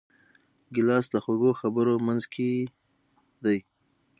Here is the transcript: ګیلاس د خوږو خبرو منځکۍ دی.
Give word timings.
ګیلاس 0.73 1.05
د 1.13 1.15
خوږو 1.23 1.51
خبرو 1.59 1.93
منځکۍ 2.07 2.53
دی. 3.43 3.59